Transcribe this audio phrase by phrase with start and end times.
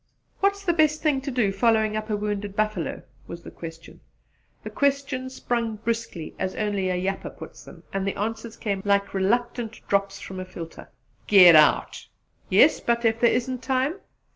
[0.39, 3.99] "What's the best thing to do following up a wounded buffalo?" was the question.
[4.63, 9.13] The questions sprung briskly, as only a 'yapper' puts them; and the answers came like
[9.13, 10.89] reluctant drops from a filter.
[11.27, 12.07] "Git out!"
[12.49, 13.99] "Yes, but if there isn't time?"